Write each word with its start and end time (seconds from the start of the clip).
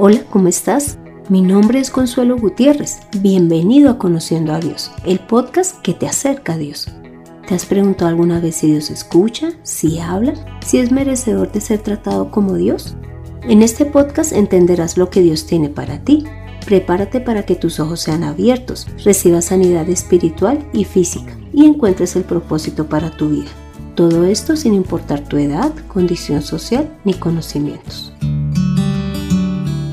Hola, 0.00 0.22
¿cómo 0.30 0.46
estás? 0.46 0.96
Mi 1.28 1.42
nombre 1.42 1.80
es 1.80 1.90
Consuelo 1.90 2.36
Gutiérrez. 2.38 3.00
Bienvenido 3.18 3.90
a 3.90 3.98
Conociendo 3.98 4.52
a 4.52 4.60
Dios, 4.60 4.92
el 5.04 5.18
podcast 5.18 5.82
que 5.82 5.92
te 5.92 6.06
acerca 6.06 6.52
a 6.52 6.56
Dios. 6.56 6.86
¿Te 7.48 7.56
has 7.56 7.66
preguntado 7.66 8.08
alguna 8.08 8.38
vez 8.38 8.54
si 8.54 8.68
Dios 8.68 8.90
escucha, 8.92 9.48
si 9.64 9.98
habla, 9.98 10.34
si 10.64 10.78
es 10.78 10.92
merecedor 10.92 11.50
de 11.50 11.60
ser 11.60 11.80
tratado 11.80 12.30
como 12.30 12.54
Dios? 12.54 12.94
En 13.42 13.60
este 13.60 13.86
podcast 13.86 14.30
entenderás 14.30 14.96
lo 14.96 15.10
que 15.10 15.20
Dios 15.20 15.46
tiene 15.46 15.68
para 15.68 15.98
ti. 16.04 16.22
Prepárate 16.64 17.18
para 17.18 17.44
que 17.44 17.56
tus 17.56 17.80
ojos 17.80 17.98
sean 17.98 18.22
abiertos, 18.22 18.86
recibas 19.04 19.46
sanidad 19.46 19.88
espiritual 19.88 20.64
y 20.72 20.84
física 20.84 21.36
y 21.52 21.66
encuentres 21.66 22.14
el 22.14 22.22
propósito 22.22 22.88
para 22.88 23.10
tu 23.10 23.30
vida. 23.30 23.50
Todo 23.96 24.26
esto 24.26 24.54
sin 24.54 24.74
importar 24.74 25.28
tu 25.28 25.38
edad, 25.38 25.74
condición 25.88 26.42
social 26.42 26.88
ni 27.04 27.14
conocimientos. 27.14 28.12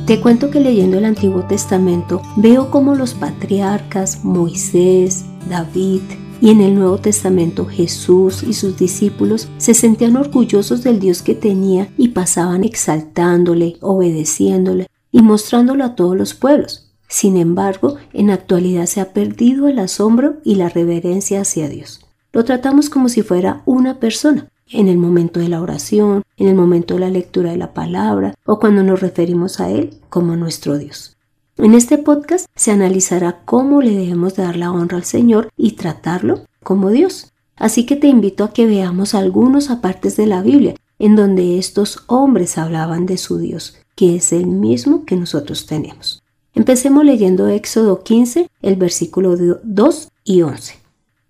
Te 0.06 0.22
cuento 0.22 0.52
que 0.52 0.60
leyendo 0.60 1.00
el 1.00 1.06
Antiguo 1.06 1.46
Testamento 1.46 2.22
veo 2.36 2.70
cómo 2.70 2.94
los 2.94 3.16
patriarcas 3.16 4.24
Moisés, 4.24 5.26
David, 5.50 6.02
y 6.40 6.52
en 6.52 6.62
el 6.62 6.76
Nuevo 6.76 7.00
Testamento 7.00 7.66
Jesús 7.66 8.44
y 8.44 8.54
sus 8.54 8.78
discípulos 8.78 9.50
se 9.58 9.74
sentían 9.74 10.16
orgullosos 10.16 10.84
del 10.84 11.00
Dios 11.00 11.24
que 11.24 11.34
tenía 11.34 11.90
y 11.98 12.10
pasaban 12.10 12.64
exaltándole, 12.64 13.78
obedeciéndole 13.82 14.88
y 15.12 15.24
mostrándolo 15.24 15.84
a 15.84 15.96
todos 15.96 16.16
los 16.16 16.36
pueblos. 16.36 16.92
Sin 17.08 17.36
embargo, 17.36 17.96
en 18.14 18.28
la 18.28 18.36
actualidad 18.36 18.86
se 18.86 19.02
ha 19.02 19.12
perdido 19.12 19.68
el 19.68 19.80
asombro 19.80 20.36
y 20.44 20.54
la 20.54 20.70
reverencia 20.70 21.42
hacia 21.42 21.68
Dios. 21.68 22.06
Lo 22.32 22.44
tratamos 22.46 22.92
como 22.92 23.10
si 23.10 23.24
fuera 23.24 23.64
una 23.66 24.00
persona, 24.00 24.50
en 24.70 24.88
el 24.88 24.98
momento 24.98 25.40
de 25.40 25.50
la 25.50 25.62
oración, 25.62 26.24
en 26.38 26.48
el 26.48 26.56
momento 26.56 26.96
de 26.96 27.02
la 27.02 27.10
lectura 27.10 27.52
de 27.52 27.58
la 27.58 27.74
palabra 27.74 28.34
o 28.46 28.60
cuando 28.60 28.84
nos 28.84 29.02
referimos 29.02 29.60
a 29.60 29.70
Él 29.70 29.98
como 30.10 30.36
nuestro 30.36 30.78
Dios. 30.78 31.16
En 31.58 31.74
este 31.74 31.98
podcast 31.98 32.48
se 32.56 32.72
analizará 32.72 33.42
cómo 33.46 33.82
le 33.82 33.92
debemos 33.92 34.36
dar 34.36 34.58
la 34.58 34.72
honra 34.72 34.98
al 34.98 35.06
Señor 35.06 35.50
y 35.56 35.74
tratarlo 35.74 36.42
como 36.64 36.90
Dios. 36.90 37.32
Así 37.56 37.86
que 37.86 37.96
te 37.96 38.08
invito 38.08 38.44
a 38.44 38.52
que 38.52 38.66
veamos 38.66 39.16
algunos 39.16 39.70
apartes 39.70 40.18
de 40.18 40.26
la 40.26 40.42
Biblia 40.42 40.76
en 41.00 41.16
donde 41.16 41.58
estos 41.58 42.04
hombres 42.08 42.58
hablaban 42.58 43.06
de 43.06 43.18
su 43.18 43.38
Dios, 43.38 43.78
que 43.96 44.16
es 44.16 44.34
el 44.34 44.48
mismo 44.48 45.06
que 45.06 45.16
nosotros 45.16 45.66
tenemos. 45.66 46.24
Empecemos 46.54 47.04
leyendo 47.04 47.48
Éxodo 47.48 48.04
15, 48.04 48.50
el 48.62 48.76
versículo 48.76 49.36
2 49.64 50.10
y 50.24 50.42
11. 50.42 50.85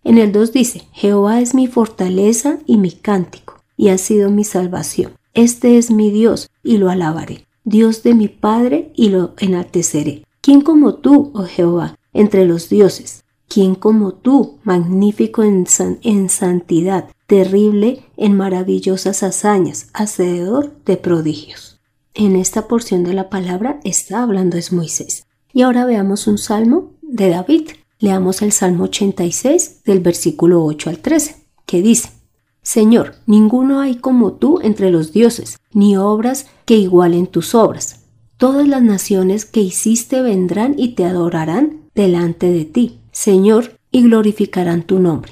En 0.06 0.20
el 0.20 0.32
2 0.32 0.54
dice, 0.54 0.88
Jehová 0.92 1.42
es 1.42 1.56
mi 1.56 1.66
fortaleza 1.66 2.60
y 2.68 2.78
mi 2.78 2.92
cántico, 2.92 3.56
y 3.76 3.90
ha 3.90 3.98
sido 3.98 4.30
mi 4.30 4.44
salvación. 4.44 5.14
Este 5.34 5.80
es 5.80 5.90
mi 5.90 6.12
Dios, 6.12 6.52
y 6.64 6.78
lo 6.78 6.92
alabaré. 6.92 7.48
Dios 7.64 8.04
de 8.04 8.14
mi 8.14 8.28
Padre, 8.28 8.94
y 8.96 9.10
lo 9.10 9.34
enalteceré. 9.40 10.24
¿Quién 10.42 10.62
como 10.62 10.94
tú, 10.94 11.32
oh 11.34 11.46
Jehová, 11.46 11.98
entre 12.14 12.46
los 12.46 12.70
dioses? 12.70 13.24
¿Quién 13.48 13.74
como 13.74 14.14
tú, 14.14 14.60
magnífico 14.64 15.42
en, 15.42 15.66
santidad, 16.30 17.10
terrible 17.26 18.04
en 18.16 18.38
maravillosas 18.38 19.24
hazañas, 19.24 19.88
hacedor 19.94 20.76
de 20.86 20.98
prodigios? 20.98 21.80
En 22.14 22.36
esta 22.36 22.68
porción 22.68 23.04
de 23.04 23.14
la 23.14 23.32
palabra 23.32 23.80
está 23.84 24.22
hablando 24.22 24.56
es 24.56 24.72
Moisés. 24.72 25.26
Y 25.52 25.64
ahora 25.64 25.84
veamos 25.86 26.28
un 26.28 26.38
salmo 26.38 26.92
de 27.02 27.30
David. 27.30 27.70
Leamos 28.06 28.44
el 28.44 28.52
Salmo 28.52 28.84
86 28.84 29.82
del 29.84 30.00
versículo 30.00 30.64
8 30.64 30.92
al 30.92 31.00
13, 31.00 31.38
que 31.66 31.82
dice, 31.82 32.12
Señor, 32.62 33.16
ninguno 33.26 33.80
hay 33.80 33.96
como 33.96 34.34
tú 34.34 34.60
entre 34.62 34.92
los 34.92 35.12
dioses, 35.12 35.58
ni 35.74 35.98
obras 35.98 36.46
que 36.66 36.78
igualen 36.78 37.26
tus 37.26 37.56
obras. 37.56 38.04
Todas 38.38 38.68
las 38.68 38.84
naciones 38.84 39.46
que 39.46 39.62
hiciste 39.62 40.22
vendrán 40.22 40.76
y 40.78 40.90
te 40.90 41.04
adorarán 41.04 41.90
delante 41.96 42.52
de 42.52 42.66
ti, 42.66 43.00
Señor, 43.12 43.80
y 43.92 44.04
glorificarán 44.04 44.84
tu 44.84 45.00
nombre. 45.00 45.32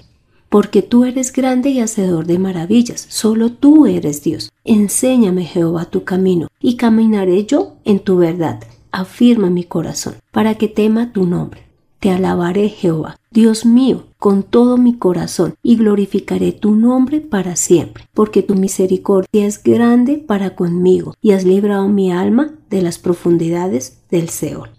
Porque 0.50 0.82
tú 0.82 1.06
eres 1.06 1.32
grande 1.32 1.70
y 1.70 1.80
hacedor 1.80 2.26
de 2.26 2.40
maravillas, 2.40 3.06
solo 3.08 3.52
tú 3.52 3.86
eres 3.86 4.24
Dios. 4.24 4.52
Enséñame, 4.64 5.46
Jehová, 5.46 5.86
tu 5.86 6.06
camino, 6.06 6.48
y 6.60 6.76
caminaré 6.78 7.46
yo 7.46 7.76
en 7.86 8.00
tu 8.00 8.18
verdad. 8.18 8.64
Afirma 8.92 9.52
mi 9.52 9.64
corazón, 9.64 10.16
para 10.32 10.56
que 10.56 10.68
tema 10.68 11.14
tu 11.14 11.28
nombre. 11.28 11.63
Te 12.04 12.12
alabaré, 12.12 12.68
Jehová, 12.68 13.16
Dios 13.32 13.66
mío, 13.66 14.08
con 14.18 14.44
todo 14.44 14.76
mi 14.76 14.98
corazón, 14.98 15.56
y 15.64 15.78
glorificaré 15.78 16.52
tu 16.52 16.76
nombre 16.76 17.22
para 17.22 17.56
siempre, 17.56 18.10
porque 18.14 18.44
tu 18.44 18.56
misericordia 18.56 19.46
es 19.46 19.64
grande 19.64 20.18
para 20.18 20.54
conmigo, 20.54 21.14
y 21.22 21.32
has 21.32 21.46
librado 21.46 21.88
mi 21.88 22.12
alma 22.12 22.56
de 22.70 22.82
las 22.82 23.00
profundidades 23.00 24.00
del 24.12 24.28
Seol. 24.28 24.72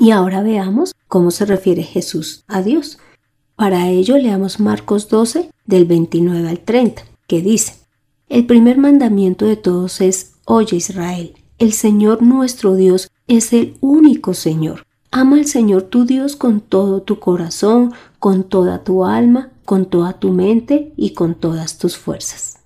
Y 0.00 0.10
ahora 0.10 0.42
veamos 0.42 0.96
cómo 1.06 1.30
se 1.30 1.46
refiere 1.46 1.84
Jesús 1.84 2.42
a 2.48 2.60
Dios. 2.60 2.98
Para 3.54 3.88
ello 3.88 4.18
leamos 4.18 4.58
Marcos 4.58 5.08
12 5.08 5.52
del 5.66 5.84
29 5.84 6.48
al 6.48 6.58
30, 6.58 7.04
que 7.28 7.40
dice, 7.40 7.74
El 8.28 8.46
primer 8.46 8.78
mandamiento 8.78 9.46
de 9.46 9.54
todos 9.54 10.00
es, 10.00 10.32
Oye 10.44 10.78
Israel, 10.78 11.34
el 11.58 11.72
Señor 11.72 12.20
nuestro 12.20 12.74
Dios 12.74 13.12
es 13.28 13.52
el 13.52 13.76
único 13.80 14.34
Señor. 14.34 14.84
Ama 15.16 15.36
al 15.36 15.46
Señor 15.46 15.82
tu 15.82 16.06
Dios 16.06 16.34
con 16.34 16.60
todo 16.60 17.02
tu 17.02 17.20
corazón, 17.20 17.92
con 18.18 18.42
toda 18.42 18.82
tu 18.82 19.04
alma, 19.04 19.50
con 19.64 19.86
toda 19.86 20.14
tu 20.14 20.32
mente 20.32 20.92
y 20.96 21.10
con 21.10 21.36
todas 21.36 21.78
tus 21.78 21.96
fuerzas. 21.96 22.58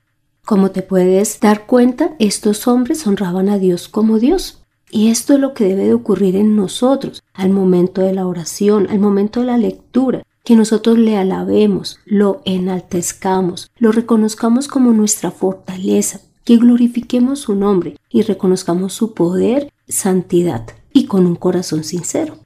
Como 0.47 0.70
te 0.70 0.81
puedes 0.81 1.41
dar 1.41 1.66
cuenta, 1.66 2.16
estos 2.19 2.66
hombres 2.66 3.06
honraban 3.06 3.50
a 3.50 3.59
Dios 3.59 3.86
como 3.88 4.19
Dios. 4.19 4.62
Y 4.91 5.10
esto 5.10 5.34
es 5.34 5.41
lo 5.41 5.53
que 5.53 5.64
debe 5.64 5.84
de 5.84 5.92
ocurrir 5.92 6.36
en 6.36 6.56
nosotros 6.56 7.22
al 7.34 7.50
momento 7.50 8.00
de 8.00 8.14
la 8.14 8.26
oración, 8.26 8.86
al 8.88 8.98
momento 8.98 9.41
de 9.41 9.47
la 9.47 9.59
lectura, 9.59 10.22
que 10.42 10.56
nosotros 10.56 10.97
le 10.97 11.19
alabemos, 11.19 11.98
lo 12.06 12.41
enaltezcamos, 12.47 13.70
lo 13.76 13.92
reconozcamos 13.92 14.69
como 14.69 14.94
nuestra 14.94 15.30
fortaleza, 15.30 16.22
que 16.44 16.56
glorifiquemos 16.56 17.41
su 17.41 17.54
nombre 17.54 17.98
y 18.09 18.22
reconozcamos 18.22 18.94
su 18.94 19.12
poder, 19.12 19.70
santidad 19.86 20.78
y 20.98 21.06
con 21.06 21.26
un 21.26 21.36
corazón 21.36 21.84
sincero. 21.84 22.38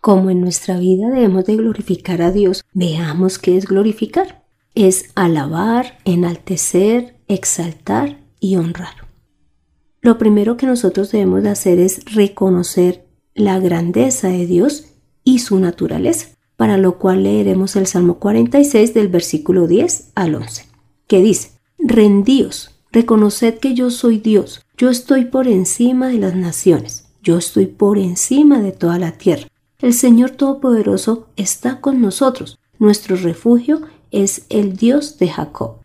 Como 0.00 0.30
en 0.30 0.40
nuestra 0.40 0.78
vida 0.78 1.10
debemos 1.10 1.44
de 1.44 1.56
glorificar 1.56 2.22
a 2.22 2.32
Dios, 2.32 2.64
veamos 2.72 3.38
qué 3.38 3.58
es 3.58 3.66
glorificar. 3.66 4.46
Es 4.74 5.10
alabar, 5.14 5.98
enaltecer, 6.06 7.16
exaltar 7.28 8.18
y 8.40 8.56
honrar. 8.56 9.08
Lo 10.00 10.16
primero 10.16 10.56
que 10.56 10.64
nosotros 10.64 11.12
debemos 11.12 11.42
de 11.42 11.50
hacer 11.50 11.78
es 11.78 12.02
reconocer 12.14 13.04
la 13.34 13.58
grandeza 13.58 14.28
de 14.28 14.46
Dios 14.46 14.86
y 15.22 15.40
su 15.40 15.58
naturaleza, 15.58 16.28
para 16.56 16.78
lo 16.78 16.98
cual 16.98 17.24
leeremos 17.24 17.76
el 17.76 17.86
Salmo 17.86 18.18
46 18.18 18.94
del 18.94 19.08
versículo 19.08 19.66
10 19.66 20.12
al 20.14 20.34
11, 20.34 20.64
que 21.06 21.20
dice, 21.20 21.50
Rendíos, 21.78 22.70
reconoced 22.90 23.58
que 23.58 23.74
yo 23.74 23.90
soy 23.90 24.18
Dios, 24.18 24.64
yo 24.78 24.88
estoy 24.88 25.26
por 25.26 25.46
encima 25.46 26.08
de 26.08 26.18
las 26.18 26.34
naciones 26.34 27.07
yo 27.22 27.38
estoy 27.38 27.66
por 27.66 27.98
encima 27.98 28.60
de 28.60 28.72
toda 28.72 28.98
la 28.98 29.12
tierra. 29.12 29.48
El 29.80 29.94
Señor 29.94 30.32
Todopoderoso 30.32 31.28
está 31.36 31.80
con 31.80 32.00
nosotros. 32.00 32.58
Nuestro 32.78 33.16
refugio 33.16 33.82
es 34.10 34.46
el 34.48 34.76
Dios 34.76 35.18
de 35.18 35.28
Jacob. 35.28 35.76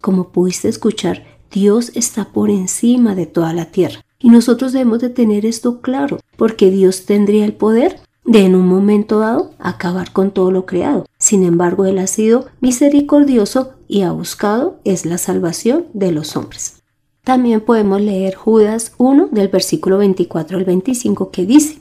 Como 0.00 0.28
pudiste 0.28 0.68
escuchar, 0.68 1.24
Dios 1.50 1.92
está 1.94 2.32
por 2.32 2.50
encima 2.50 3.14
de 3.14 3.26
toda 3.26 3.52
la 3.52 3.66
tierra. 3.66 4.04
Y 4.18 4.30
nosotros 4.30 4.72
debemos 4.72 5.00
de 5.00 5.10
tener 5.10 5.44
esto 5.46 5.80
claro, 5.80 6.18
porque 6.36 6.70
Dios 6.70 7.04
tendría 7.04 7.44
el 7.44 7.52
poder 7.52 8.00
de 8.24 8.44
en 8.44 8.54
un 8.54 8.66
momento 8.66 9.18
dado 9.18 9.52
acabar 9.58 10.12
con 10.12 10.30
todo 10.30 10.50
lo 10.50 10.66
creado. 10.66 11.06
Sin 11.18 11.42
embargo, 11.42 11.84
Él 11.84 11.98
ha 11.98 12.06
sido 12.06 12.46
misericordioso 12.60 13.72
y 13.86 14.02
ha 14.02 14.12
buscado 14.12 14.80
es 14.84 15.04
la 15.04 15.18
salvación 15.18 15.86
de 15.92 16.12
los 16.12 16.36
hombres. 16.36 16.82
También 17.24 17.62
podemos 17.62 18.02
leer 18.02 18.34
Judas 18.34 18.92
1 18.98 19.28
del 19.32 19.48
versículo 19.48 19.96
24 19.98 20.58
al 20.58 20.64
25 20.64 21.30
que 21.30 21.46
dice, 21.46 21.78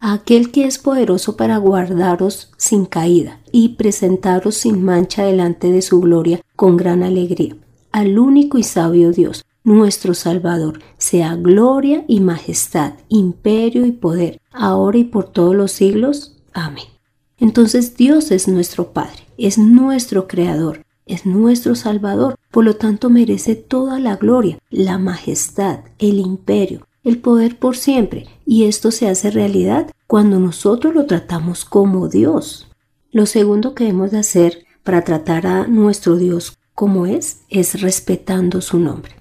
aquel 0.00 0.50
que 0.50 0.64
es 0.64 0.78
poderoso 0.78 1.36
para 1.36 1.58
guardaros 1.58 2.50
sin 2.56 2.86
caída 2.86 3.40
y 3.52 3.70
presentaros 3.70 4.54
sin 4.54 4.82
mancha 4.82 5.24
delante 5.24 5.70
de 5.70 5.82
su 5.82 6.00
gloria 6.00 6.40
con 6.56 6.78
gran 6.78 7.02
alegría, 7.02 7.56
al 7.92 8.18
único 8.18 8.56
y 8.56 8.62
sabio 8.62 9.12
Dios, 9.12 9.44
nuestro 9.64 10.14
Salvador, 10.14 10.80
sea 10.96 11.34
gloria 11.34 12.04
y 12.08 12.20
majestad, 12.20 12.94
imperio 13.08 13.84
y 13.84 13.92
poder, 13.92 14.40
ahora 14.50 14.96
y 14.96 15.04
por 15.04 15.28
todos 15.28 15.54
los 15.54 15.72
siglos. 15.72 16.36
Amén. 16.54 16.86
Entonces 17.38 17.96
Dios 17.96 18.30
es 18.30 18.48
nuestro 18.48 18.92
Padre, 18.92 19.26
es 19.36 19.58
nuestro 19.58 20.26
Creador, 20.26 20.85
es 21.06 21.24
nuestro 21.24 21.74
Salvador, 21.74 22.36
por 22.50 22.64
lo 22.64 22.74
tanto 22.74 23.08
merece 23.08 23.54
toda 23.54 23.98
la 24.00 24.16
gloria, 24.16 24.58
la 24.70 24.98
majestad, 24.98 25.80
el 25.98 26.18
imperio, 26.18 26.86
el 27.04 27.18
poder 27.18 27.58
por 27.58 27.76
siempre, 27.76 28.26
y 28.44 28.64
esto 28.64 28.90
se 28.90 29.08
hace 29.08 29.30
realidad 29.30 29.90
cuando 30.08 30.40
nosotros 30.40 30.94
lo 30.94 31.06
tratamos 31.06 31.64
como 31.64 32.08
Dios. 32.08 32.66
Lo 33.12 33.26
segundo 33.26 33.74
que 33.74 33.84
debemos 33.84 34.10
de 34.10 34.18
hacer 34.18 34.66
para 34.82 35.04
tratar 35.04 35.46
a 35.46 35.66
nuestro 35.68 36.16
Dios 36.16 36.58
como 36.74 37.06
es, 37.06 37.42
es 37.48 37.80
respetando 37.80 38.60
su 38.60 38.78
nombre. 38.78 39.12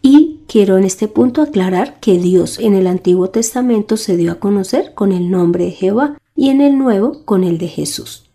Y 0.00 0.40
quiero 0.46 0.78
en 0.78 0.84
este 0.84 1.08
punto 1.08 1.42
aclarar 1.42 1.98
que 2.00 2.18
Dios 2.18 2.58
en 2.58 2.74
el 2.74 2.86
Antiguo 2.86 3.30
Testamento 3.30 3.96
se 3.96 4.16
dio 4.16 4.32
a 4.32 4.36
conocer 4.36 4.94
con 4.94 5.12
el 5.12 5.30
nombre 5.30 5.64
de 5.66 5.70
Jehová 5.72 6.16
y 6.36 6.50
en 6.50 6.60
el 6.60 6.78
Nuevo 6.78 7.24
con 7.24 7.42
el 7.42 7.58
de 7.58 7.68
Jesús. 7.68 8.27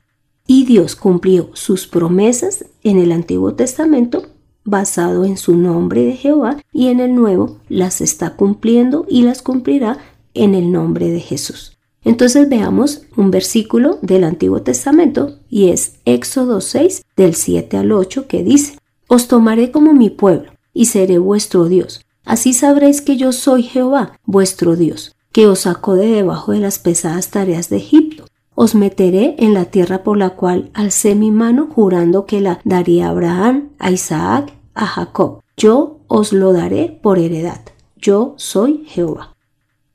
Y 0.48 0.66
Dios 0.66 0.96
cumplió 0.96 1.50
sus 1.54 1.88
promesas 1.88 2.66
en 2.84 3.00
el 3.00 3.12
Antiguo 3.12 3.54
Testamento 3.54 4.24
basado 4.66 5.26
en 5.26 5.38
su 5.38 5.56
nombre 5.56 6.04
de 6.04 6.14
Jehová 6.14 6.58
y 6.72 6.88
en 6.88 7.00
el 7.00 7.16
Nuevo 7.16 7.60
las 7.70 8.02
está 8.02 8.36
cumpliendo 8.36 9.06
y 9.10 9.24
las 9.24 9.42
cumplirá 9.42 9.98
en 10.34 10.56
el 10.56 10.72
nombre 10.72 11.10
de 11.10 11.20
Jesús. 11.20 11.78
Entonces 12.06 12.50
veamos 12.50 13.04
un 13.16 13.32
versículo 13.32 14.00
del 14.02 14.24
Antiguo 14.26 14.62
Testamento 14.62 15.40
y 15.50 15.70
es 15.70 15.96
Éxodo 16.06 16.60
6 16.60 17.04
del 17.16 17.36
7 17.36 17.78
al 17.78 17.92
8 17.92 18.28
que 18.28 18.44
dice, 18.44 18.78
Os 19.08 19.28
tomaré 19.28 19.72
como 19.72 19.94
mi 19.94 20.10
pueblo 20.10 20.52
y 20.74 20.88
seré 20.88 21.18
vuestro 21.18 21.66
Dios. 21.66 22.02
Así 22.26 22.54
sabréis 22.54 23.02
que 23.02 23.18
yo 23.18 23.32
soy 23.32 23.64
Jehová, 23.64 24.20
vuestro 24.26 24.76
Dios, 24.76 25.16
que 25.32 25.48
os 25.48 25.62
sacó 25.62 25.96
de 25.96 26.08
debajo 26.08 26.52
de 26.52 26.60
las 26.60 26.80
pesadas 26.80 27.30
tareas 27.30 27.70
de 27.70 27.78
Egipto. 27.78 28.13
Os 28.56 28.76
meteré 28.76 29.36
en 29.40 29.54
la 29.54 29.66
tierra 29.66 30.04
por 30.04 30.18
la 30.18 30.32
cual 30.32 30.70
alcé 30.74 31.16
mi 31.16 31.32
mano 31.32 31.68
jurando 31.74 32.26
que 32.26 32.40
la 32.40 32.60
daría 32.64 33.08
a 33.08 33.10
Abraham, 33.10 33.70
a 33.80 33.92
Isaac, 33.92 34.54
a 34.76 34.86
Jacob. 34.86 35.42
Yo 35.58 36.00
os 36.08 36.34
lo 36.34 36.54
daré 36.54 37.00
por 37.02 37.18
heredad. 37.18 37.62
Yo 37.98 38.34
soy 38.38 38.84
Jehová. 38.88 39.36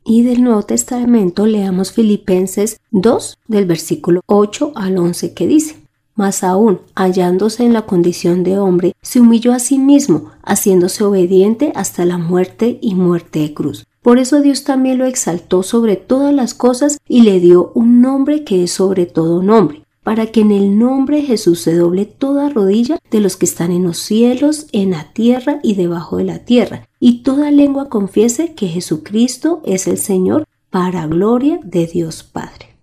Y 0.04 0.22
del 0.22 0.42
Nuevo 0.42 0.62
Testamento 0.62 1.46
leamos 1.46 1.92
Filipenses 1.92 2.80
2 2.90 3.38
del 3.46 3.66
versículo 3.66 4.22
8 4.26 4.72
al 4.74 4.96
11 4.96 5.34
que 5.34 5.46
dice, 5.46 5.76
Mas 6.14 6.42
aún, 6.42 6.80
hallándose 6.94 7.64
en 7.64 7.72
la 7.72 7.82
condición 7.82 8.42
de 8.42 8.58
hombre, 8.58 8.96
se 9.02 9.20
humilló 9.20 9.52
a 9.52 9.58
sí 9.58 9.78
mismo, 9.78 10.30
haciéndose 10.42 11.04
obediente 11.04 11.72
hasta 11.76 12.04
la 12.04 12.18
muerte 12.18 12.78
y 12.80 12.94
muerte 12.94 13.40
de 13.40 13.54
cruz. 13.54 13.86
Por 14.02 14.18
eso 14.18 14.40
Dios 14.40 14.64
también 14.64 14.98
lo 14.98 15.06
exaltó 15.06 15.62
sobre 15.62 15.96
todas 15.96 16.34
las 16.34 16.54
cosas 16.54 16.98
y 17.08 17.22
le 17.22 17.40
dio 17.40 17.72
un 17.74 18.00
nombre 18.00 18.44
que 18.44 18.64
es 18.64 18.72
sobre 18.72 19.06
todo 19.06 19.42
nombre, 19.42 19.82
para 20.02 20.26
que 20.26 20.40
en 20.40 20.52
el 20.52 20.78
nombre 20.78 21.18
de 21.18 21.24
Jesús 21.24 21.60
se 21.60 21.74
doble 21.74 22.06
toda 22.06 22.48
rodilla 22.48 22.98
de 23.10 23.20
los 23.20 23.36
que 23.36 23.44
están 23.46 23.72
en 23.72 23.82
los 23.82 23.98
cielos, 23.98 24.66
en 24.72 24.92
la 24.92 25.12
tierra 25.12 25.60
y 25.62 25.74
debajo 25.74 26.16
de 26.16 26.24
la 26.24 26.38
tierra, 26.38 26.88
y 27.00 27.22
toda 27.22 27.50
lengua 27.50 27.88
confiese 27.88 28.54
que 28.54 28.68
Jesucristo 28.68 29.60
es 29.64 29.86
el 29.86 29.98
Señor 29.98 30.44
para 30.70 31.06
gloria 31.06 31.60
de 31.62 31.86
Dios 31.86 32.22
Padre. 32.22 32.76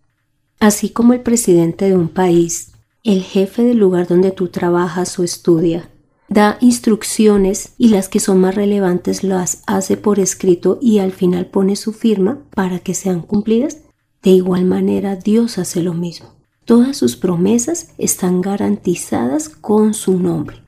Así 0.59 0.89
como 0.89 1.13
el 1.13 1.21
presidente 1.21 1.89
de 1.89 1.95
un 1.95 2.09
país, 2.09 2.71
el 3.03 3.21
jefe 3.21 3.63
del 3.63 3.77
lugar 3.77 4.07
donde 4.07 4.31
tú 4.31 4.47
trabajas 4.47 5.17
o 5.19 5.23
estudias, 5.23 5.85
da 6.27 6.57
instrucciones 6.62 7.74
y 7.77 7.89
las 7.89 8.10
que 8.10 8.19
son 8.19 8.39
más 8.39 8.56
relevantes 8.56 9.24
las 9.24 9.63
hace 9.68 9.98
por 9.98 10.19
escrito 10.19 10.80
y 10.81 11.00
al 11.00 11.12
final 11.12 11.48
pone 11.48 11.75
su 11.75 11.94
firma 11.94 12.39
para 12.54 12.80
que 12.80 12.94
sean 12.94 13.22
cumplidas, 13.22 13.80
de 14.24 14.31
igual 14.31 14.66
manera 14.66 15.16
Dios 15.16 15.57
hace 15.57 15.83
lo 15.83 15.94
mismo. 15.94 16.36
Todas 16.66 16.98
sus 16.98 17.16
promesas 17.16 17.89
están 17.98 18.42
garantizadas 18.42 19.50
con 19.50 19.94
su 19.94 20.18
nombre. 20.18 20.63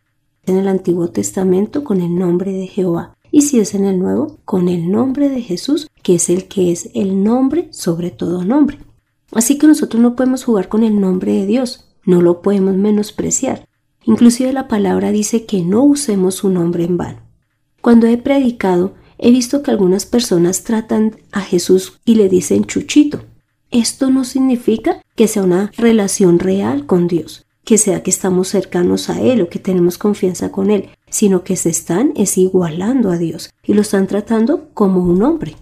En 0.45 0.57
el 0.57 0.68
Antiguo 0.68 1.09
Testamento 1.09 1.83
con 1.83 2.01
el 2.01 2.15
nombre 2.15 2.54
de 2.54 2.68
Jehová 2.68 3.18
y 3.31 3.42
si 3.42 3.59
es 3.59 3.74
en 3.74 3.86
el 3.86 4.00
Nuevo 4.00 4.38
con 4.45 4.69
el 4.69 4.92
nombre 4.92 5.30
de 5.30 5.42
Jesús, 5.42 5.88
que 6.04 6.15
es 6.15 6.30
el 6.30 6.48
que 6.48 6.71
es 6.71 6.89
el 6.94 7.24
nombre 7.24 7.68
sobre 7.71 8.12
todo 8.12 8.45
nombre. 8.45 8.80
Así 9.31 9.57
que 9.57 9.68
nosotros 9.68 10.01
no 10.01 10.15
podemos 10.15 10.44
jugar 10.44 10.69
con 10.69 10.83
el 10.83 11.01
nombre 11.01 11.33
de 11.33 11.45
Dios, 11.45 11.89
no 12.06 12.21
lo 12.21 12.42
podemos 12.42 12.75
menospreciar. 12.75 13.67
Inclusive 14.07 14.54
la 14.54 14.69
palabra 14.69 15.12
dice 15.12 15.45
que 15.45 15.62
no 15.62 15.83
usemos 15.83 16.36
su 16.36 16.50
nombre 16.50 16.86
en 16.86 16.95
vano. 16.95 17.19
Cuando 17.81 18.07
he 18.07 18.18
predicado, 18.18 18.94
he 19.18 19.31
visto 19.31 19.62
que 19.62 19.69
algunas 19.69 20.06
personas 20.06 20.63
tratan 20.63 21.18
a 21.33 21.42
Jesús 21.42 22.00
y 22.06 22.15
le 22.15 22.30
dicen 22.30 22.63
chuchito, 22.63 23.25
esto 23.69 24.09
no 24.09 24.24
significa 24.24 25.01
que 25.15 25.27
sea 25.27 25.44
una 25.44 25.74
relación 25.77 26.39
real 26.39 26.86
con 26.86 27.09
Dios, 27.09 27.45
que 27.65 27.77
sea 27.77 28.01
que 28.01 28.09
estamos 28.09 28.48
cercanos 28.48 29.09
a 29.09 29.19
Él 29.19 29.42
o 29.42 29.50
que 29.50 29.59
tenemos 29.59 29.98
confianza 29.98 30.54
con 30.54 30.71
Él, 30.71 30.88
sino 31.09 31.44
que 31.44 31.57
se 31.57 31.69
están 31.69 32.13
es 32.15 32.38
igualando 32.38 33.12
a 33.12 33.18
Dios 33.18 33.50
y 33.62 33.74
lo 33.74 33.81
están 33.81 34.07
tratando 34.07 34.69
como 34.74 35.04
un 35.04 35.21
hombre, 35.21 35.57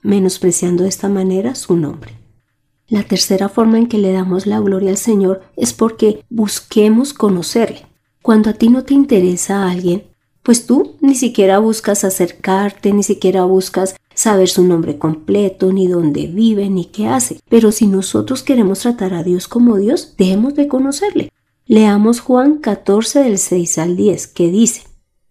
menospreciando 0.00 0.84
de 0.84 0.88
esta 0.88 1.10
manera 1.10 1.54
su 1.54 1.76
nombre. 1.76 2.14
La 2.88 3.02
tercera 3.02 3.50
forma 3.50 3.76
en 3.76 3.88
que 3.88 3.98
le 3.98 4.10
damos 4.10 4.46
la 4.46 4.58
gloria 4.58 4.88
al 4.88 4.96
Señor 4.96 5.42
es 5.54 5.74
porque 5.74 6.24
busquemos 6.30 7.12
conocerle. 7.12 7.89
Cuando 8.30 8.50
a 8.50 8.52
ti 8.52 8.68
no 8.68 8.84
te 8.84 8.94
interesa 8.94 9.64
a 9.64 9.72
alguien, 9.72 10.04
pues 10.44 10.64
tú 10.64 10.94
ni 11.00 11.16
siquiera 11.16 11.58
buscas 11.58 12.04
acercarte, 12.04 12.92
ni 12.92 13.02
siquiera 13.02 13.42
buscas 13.42 13.96
saber 14.14 14.48
su 14.48 14.62
nombre 14.62 14.98
completo, 14.98 15.72
ni 15.72 15.88
dónde 15.88 16.28
vive, 16.28 16.70
ni 16.70 16.84
qué 16.84 17.08
hace. 17.08 17.40
Pero 17.48 17.72
si 17.72 17.88
nosotros 17.88 18.44
queremos 18.44 18.78
tratar 18.78 19.14
a 19.14 19.24
Dios 19.24 19.48
como 19.48 19.78
Dios, 19.78 20.14
debemos 20.16 20.54
de 20.54 20.68
conocerle. 20.68 21.32
Leamos 21.66 22.20
Juan 22.20 22.58
14 22.58 23.24
del 23.24 23.36
6 23.36 23.78
al 23.78 23.96
10, 23.96 24.28
que 24.28 24.48
dice, 24.48 24.82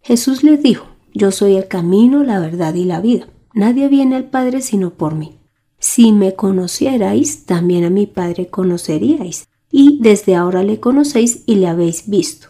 Jesús 0.01 0.43
les 0.43 0.61
dijo, 0.61 0.85
yo 1.13 1.31
soy 1.31 1.55
el 1.55 1.69
camino, 1.69 2.25
la 2.25 2.41
verdad 2.41 2.73
y 2.73 2.83
la 2.83 2.99
vida. 2.99 3.29
Nadie 3.53 3.87
viene 3.87 4.17
al 4.17 4.25
Padre 4.25 4.59
sino 4.59 4.89
por 4.89 5.15
mí. 5.15 5.39
Si 5.77 6.11
me 6.11 6.35
conocierais, 6.35 7.45
también 7.45 7.85
a 7.85 7.89
mi 7.89 8.07
Padre 8.07 8.47
conoceríais, 8.47 9.47
y 9.71 9.99
desde 10.01 10.35
ahora 10.35 10.63
le 10.63 10.81
conocéis 10.81 11.43
y 11.45 11.55
le 11.55 11.67
habéis 11.67 12.09
visto. 12.09 12.49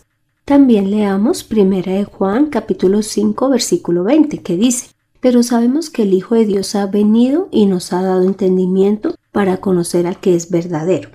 También 0.51 0.91
leamos 0.91 1.47
1 1.49 1.81
de 1.81 2.03
Juan 2.03 2.47
capítulo 2.47 3.03
5 3.03 3.49
versículo 3.49 4.03
20 4.03 4.41
que 4.41 4.57
dice, 4.57 4.87
pero 5.21 5.43
sabemos 5.43 5.89
que 5.89 6.01
el 6.01 6.13
Hijo 6.13 6.35
de 6.35 6.43
Dios 6.43 6.75
ha 6.75 6.87
venido 6.87 7.47
y 7.53 7.67
nos 7.67 7.93
ha 7.93 8.01
dado 8.01 8.23
entendimiento 8.23 9.15
para 9.31 9.61
conocer 9.61 10.07
al 10.07 10.19
que 10.19 10.35
es 10.35 10.51
verdadero. 10.51 11.11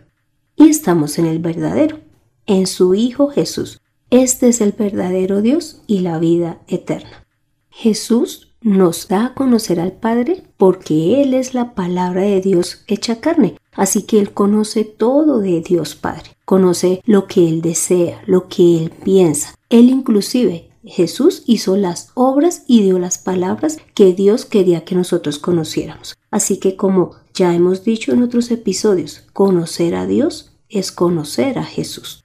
Y 0.56 0.70
estamos 0.70 1.18
en 1.18 1.26
el 1.26 1.38
verdadero, 1.38 1.98
en 2.46 2.66
su 2.66 2.94
Hijo 2.94 3.28
Jesús. 3.28 3.82
Este 4.08 4.48
es 4.48 4.62
el 4.62 4.72
verdadero 4.72 5.42
Dios 5.42 5.82
y 5.86 5.98
la 5.98 6.18
vida 6.18 6.62
eterna. 6.66 7.26
Jesús 7.68 8.56
nos 8.62 9.06
da 9.06 9.26
a 9.26 9.34
conocer 9.34 9.80
al 9.80 9.92
Padre 9.92 10.44
porque 10.56 11.20
Él 11.20 11.34
es 11.34 11.52
la 11.52 11.74
palabra 11.74 12.22
de 12.22 12.40
Dios 12.40 12.84
hecha 12.86 13.20
carne, 13.20 13.58
así 13.76 14.02
que 14.02 14.18
Él 14.18 14.32
conoce 14.32 14.84
todo 14.84 15.40
de 15.40 15.60
Dios 15.60 15.94
Padre, 15.94 16.36
conoce 16.44 17.00
lo 17.04 17.26
que 17.26 17.48
Él 17.48 17.62
desea, 17.62 18.22
lo 18.26 18.48
que 18.48 18.78
Él 18.78 18.90
piensa. 18.90 19.54
Él 19.68 19.90
inclusive 19.90 20.70
Jesús 20.84 21.42
hizo 21.46 21.76
las 21.76 22.10
obras 22.14 22.62
y 22.66 22.82
dio 22.82 22.98
las 22.98 23.18
palabras 23.18 23.78
que 23.94 24.12
Dios 24.12 24.44
quería 24.44 24.84
que 24.84 24.94
nosotros 24.94 25.38
conociéramos. 25.38 26.16
Así 26.30 26.58
que 26.58 26.76
como 26.76 27.16
ya 27.34 27.54
hemos 27.54 27.84
dicho 27.84 28.12
en 28.12 28.22
otros 28.22 28.50
episodios, 28.50 29.24
conocer 29.32 29.94
a 29.94 30.06
Dios 30.06 30.52
es 30.68 30.92
conocer 30.92 31.58
a 31.58 31.64
Jesús. 31.64 32.24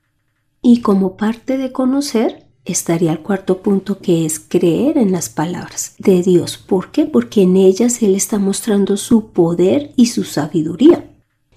Y 0.62 0.82
como 0.82 1.18
parte 1.18 1.58
de 1.58 1.72
conocer 1.72 2.46
estaría 2.66 3.12
el 3.12 3.22
cuarto 3.22 3.64
punto 3.64 3.98
que 3.98 4.26
es 4.26 4.40
creer 4.40 4.98
en 4.98 5.12
las 5.12 5.30
palabras 5.30 5.96
de 5.98 6.22
Dios. 6.22 6.58
¿Por 6.58 6.92
qué? 6.92 7.06
Porque 7.06 7.42
en 7.44 7.58
ellas 7.58 8.02
Él 8.04 8.16
está 8.16 8.38
mostrando 8.38 8.96
su 8.98 9.32
poder 9.32 9.92
y 9.96 10.08
su 10.08 10.24
sabiduría. 10.24 11.11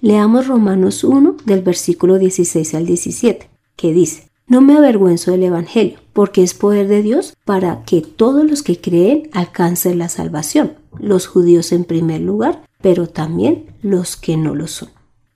Leamos 0.05 0.45
Romanos 0.45 1.03
1 1.03 1.35
del 1.45 1.63
versículo 1.63 2.19
16 2.19 2.75
al 2.75 2.85
17, 2.85 3.49
que 3.75 3.91
dice, 3.91 4.29
no 4.45 4.61
me 4.61 4.77
avergüenzo 4.77 5.31
del 5.31 5.41
Evangelio, 5.41 5.97
porque 6.13 6.43
es 6.43 6.53
poder 6.53 6.87
de 6.87 7.01
Dios 7.01 7.33
para 7.43 7.83
que 7.85 8.01
todos 8.01 8.47
los 8.47 8.61
que 8.61 8.79
creen 8.79 9.31
alcancen 9.33 9.97
la 9.97 10.07
salvación, 10.07 10.73
los 10.99 11.25
judíos 11.25 11.71
en 11.71 11.85
primer 11.85 12.21
lugar, 12.21 12.67
pero 12.83 13.07
también 13.07 13.65
los 13.81 14.15
que 14.15 14.37
no 14.37 14.53
lo 14.53 14.67
son. 14.67 14.89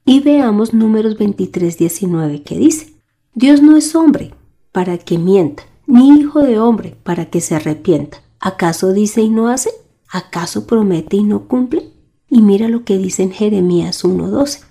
Y 0.05 0.19
veamos 0.19 0.71
números 0.71 1.17
23, 1.17 1.75
19 1.75 2.43
que 2.43 2.59
dice, 2.59 2.93
Dios 3.33 3.63
no 3.63 3.75
es 3.75 3.95
hombre 3.95 4.35
para 4.71 4.99
que 4.99 5.17
mienta, 5.17 5.63
ni 5.87 6.09
hijo 6.09 6.43
de 6.43 6.59
hombre 6.59 6.95
para 7.01 7.25
que 7.25 7.41
se 7.41 7.55
arrepienta. 7.55 8.21
¿Acaso 8.39 8.93
dice 8.93 9.21
y 9.23 9.29
no 9.29 9.47
hace? 9.47 9.71
¿Acaso 10.11 10.67
promete 10.67 11.17
y 11.17 11.23
no 11.23 11.47
cumple? 11.47 11.89
Y 12.29 12.41
mira 12.41 12.67
lo 12.67 12.83
que 12.83 12.97
dice 12.97 13.23
en 13.23 13.31
Jeremías 13.31 14.03
1.12. 14.03 14.63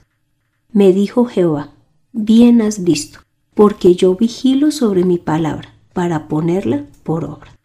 Me 0.72 0.92
dijo 0.92 1.24
Jehová, 1.24 1.72
bien 2.12 2.62
has 2.62 2.84
visto, 2.84 3.20
porque 3.54 3.94
yo 3.94 4.14
vigilo 4.14 4.70
sobre 4.70 5.04
mi 5.04 5.18
palabra 5.18 5.74
para 5.92 6.28
ponerla 6.28 6.84
por 7.02 7.24
obra. 7.24 7.58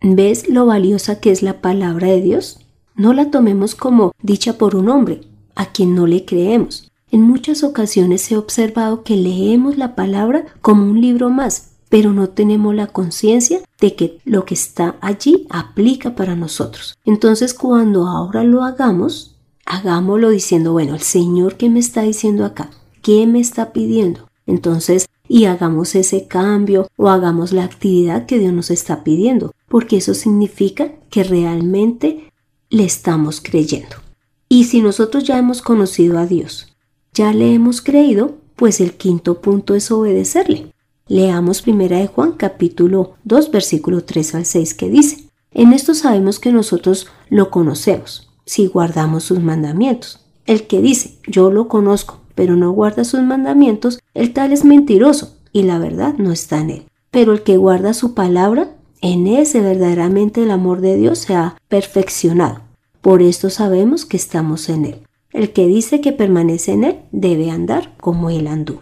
¿Ves 0.00 0.48
lo 0.48 0.66
valiosa 0.66 1.20
que 1.20 1.30
es 1.30 1.42
la 1.42 1.60
palabra 1.60 2.08
de 2.08 2.20
Dios? 2.20 2.60
No 2.94 3.12
la 3.12 3.30
tomemos 3.30 3.74
como 3.74 4.12
dicha 4.22 4.58
por 4.58 4.76
un 4.76 4.88
hombre, 4.88 5.22
a 5.54 5.66
quien 5.66 5.94
no 5.94 6.06
le 6.06 6.24
creemos. 6.24 6.90
En 7.10 7.22
muchas 7.22 7.64
ocasiones 7.64 8.30
he 8.30 8.36
observado 8.36 9.02
que 9.02 9.16
leemos 9.16 9.78
la 9.78 9.94
palabra 9.94 10.44
como 10.60 10.84
un 10.84 11.00
libro 11.00 11.30
más, 11.30 11.70
pero 11.88 12.12
no 12.12 12.28
tenemos 12.28 12.74
la 12.74 12.88
conciencia 12.88 13.60
de 13.80 13.94
que 13.94 14.18
lo 14.24 14.44
que 14.44 14.54
está 14.54 14.96
allí 15.00 15.46
aplica 15.48 16.14
para 16.14 16.36
nosotros. 16.36 16.98
Entonces 17.04 17.54
cuando 17.54 18.06
ahora 18.06 18.44
lo 18.44 18.62
hagamos, 18.62 19.37
hagámoslo 19.68 20.30
diciendo, 20.30 20.72
bueno, 20.72 20.94
el 20.94 21.02
Señor 21.02 21.56
que 21.56 21.68
me 21.68 21.78
está 21.78 22.02
diciendo 22.02 22.44
acá, 22.44 22.70
¿qué 23.02 23.26
me 23.26 23.38
está 23.38 23.72
pidiendo? 23.72 24.28
Entonces, 24.46 25.06
y 25.28 25.44
hagamos 25.44 25.94
ese 25.94 26.26
cambio 26.26 26.88
o 26.96 27.10
hagamos 27.10 27.52
la 27.52 27.64
actividad 27.64 28.24
que 28.24 28.38
Dios 28.38 28.52
nos 28.54 28.70
está 28.70 29.04
pidiendo, 29.04 29.52
porque 29.68 29.98
eso 29.98 30.14
significa 30.14 30.92
que 31.10 31.22
realmente 31.22 32.32
le 32.70 32.84
estamos 32.84 33.42
creyendo. 33.42 33.96
Y 34.48 34.64
si 34.64 34.80
nosotros 34.80 35.24
ya 35.24 35.36
hemos 35.36 35.60
conocido 35.60 36.18
a 36.18 36.24
Dios, 36.24 36.74
ya 37.12 37.34
le 37.34 37.52
hemos 37.52 37.82
creído, 37.82 38.36
pues 38.56 38.80
el 38.80 38.94
quinto 38.94 39.42
punto 39.42 39.74
es 39.74 39.90
obedecerle. 39.90 40.72
Leamos 41.06 41.60
primera 41.60 41.98
de 41.98 42.06
Juan 42.06 42.32
capítulo 42.32 43.16
2 43.24 43.50
versículo 43.50 44.02
3 44.02 44.34
al 44.34 44.46
6 44.46 44.74
que 44.74 44.88
dice, 44.88 45.28
en 45.52 45.74
esto 45.74 45.94
sabemos 45.94 46.38
que 46.38 46.52
nosotros 46.52 47.08
lo 47.28 47.50
conocemos, 47.50 48.27
si 48.48 48.66
guardamos 48.66 49.24
sus 49.24 49.40
mandamientos. 49.40 50.24
El 50.46 50.66
que 50.66 50.80
dice, 50.80 51.18
yo 51.26 51.50
lo 51.50 51.68
conozco, 51.68 52.20
pero 52.34 52.56
no 52.56 52.70
guarda 52.70 53.04
sus 53.04 53.20
mandamientos, 53.20 54.00
el 54.14 54.32
tal 54.32 54.52
es 54.52 54.64
mentiroso 54.64 55.36
y 55.52 55.64
la 55.64 55.78
verdad 55.78 56.14
no 56.16 56.32
está 56.32 56.58
en 56.58 56.70
él. 56.70 56.86
Pero 57.10 57.32
el 57.32 57.42
que 57.42 57.58
guarda 57.58 57.92
su 57.92 58.14
palabra, 58.14 58.70
en 59.02 59.26
ese 59.26 59.60
verdaderamente 59.60 60.42
el 60.42 60.50
amor 60.50 60.80
de 60.80 60.96
Dios 60.96 61.18
se 61.18 61.34
ha 61.34 61.58
perfeccionado. 61.68 62.62
Por 63.02 63.20
esto 63.20 63.50
sabemos 63.50 64.06
que 64.06 64.16
estamos 64.16 64.70
en 64.70 64.86
él. 64.86 65.02
El 65.32 65.52
que 65.52 65.66
dice 65.66 66.00
que 66.00 66.12
permanece 66.12 66.72
en 66.72 66.84
él 66.84 67.00
debe 67.12 67.50
andar 67.50 67.94
como 67.98 68.30
él 68.30 68.46
anduvo. 68.46 68.80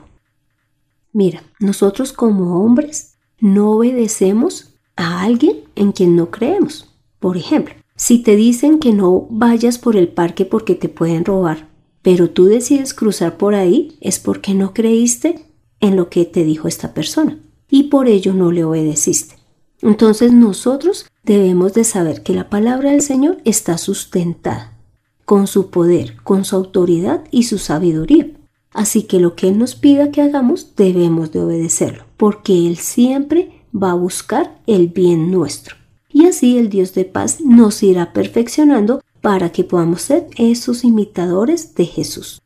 Mira, 1.13 1.43
nosotros 1.59 2.13
como 2.13 2.63
hombres 2.65 3.17
no 3.41 3.73
obedecemos 3.73 4.75
a 4.95 5.23
alguien 5.23 5.65
en 5.75 5.91
quien 5.91 6.15
no 6.15 6.31
creemos. 6.31 6.95
Por 7.19 7.37
ejemplo, 7.37 7.75
si 7.97 8.19
te 8.19 8.37
dicen 8.37 8.79
que 8.79 8.93
no 8.93 9.27
vayas 9.31 9.79
por 9.79 9.97
el 9.97 10.09
parque 10.09 10.45
porque 10.45 10.75
te 10.75 10.89
pueden 10.89 11.25
robar, 11.25 11.69
pero 12.03 12.31
tú 12.31 12.45
decides 12.45 12.95
cruzar 12.95 13.37
por 13.37 13.55
ahí, 13.55 13.97
es 14.01 14.19
porque 14.19 14.55
no 14.55 14.75
creíste 14.75 15.47
en 15.81 15.97
lo 15.97 16.09
que 16.09 16.25
te 16.25 16.45
dijo 16.45 16.69
esta 16.69 16.95
persona 16.95 17.39
y 17.69 17.85
por 17.85 18.07
ello 18.09 18.33
no 18.35 18.53
le 18.53 18.65
obedeciste. 18.65 19.37
Entonces 19.83 20.33
nosotros 20.33 21.07
debemos 21.25 21.75
de 21.75 21.85
saber 21.85 22.23
que 22.23 22.33
la 22.33 22.49
palabra 22.49 22.91
del 22.91 23.03
Señor 23.03 23.39
está 23.45 23.79
sustentada 23.79 24.73
con 25.25 25.47
su 25.49 25.71
poder, 25.71 26.17
con 26.23 26.45
su 26.45 26.55
autoridad 26.57 27.25
y 27.31 27.43
su 27.43 27.59
sabiduría. 27.59 28.31
Así 28.73 29.03
que 29.03 29.19
lo 29.19 29.35
que 29.35 29.49
Él 29.49 29.59
nos 29.59 29.75
pida 29.75 30.11
que 30.11 30.23
hagamos 30.23 30.77
debemos 30.77 31.33
de 31.33 31.41
obedecerlo, 31.41 32.05
porque 32.17 32.67
Él 32.67 32.77
siempre 32.77 33.63
va 33.75 33.91
a 33.91 33.95
buscar 33.95 34.61
el 34.67 34.89
bien 34.89 35.31
nuestro. 35.31 35.77
Y 36.17 36.25
así 36.25 36.57
el 36.57 36.71
Dios 36.71 36.95
de 36.95 37.05
paz 37.05 37.43
nos 37.43 37.83
irá 37.83 38.15
perfeccionando 38.15 39.03
para 39.21 39.53
que 39.53 39.65
podamos 39.65 40.01
ser 40.01 40.29
esos 40.39 40.83
imitadores 40.83 41.75
de 41.75 41.85
Jesús. 41.85 42.41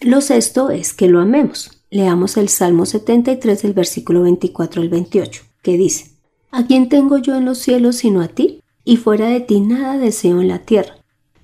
Lo 0.00 0.22
sexto 0.22 0.70
es 0.70 0.94
que 0.94 1.06
lo 1.06 1.20
amemos. 1.20 1.82
Leamos 1.90 2.38
el 2.38 2.48
Salmo 2.48 2.86
73 2.86 3.60
del 3.60 3.74
versículo 3.74 4.22
24 4.22 4.80
al 4.80 4.88
28, 4.88 5.42
que 5.60 5.76
dice, 5.76 6.12
¿A 6.50 6.64
quién 6.64 6.88
tengo 6.88 7.18
yo 7.18 7.36
en 7.36 7.44
los 7.44 7.58
cielos 7.58 7.96
sino 7.96 8.22
a 8.22 8.28
ti? 8.28 8.62
Y 8.86 8.96
fuera 8.96 9.26
de 9.26 9.40
ti 9.40 9.60
nada 9.60 9.98
deseo 9.98 10.40
en 10.40 10.48
la 10.48 10.60
tierra. 10.60 10.94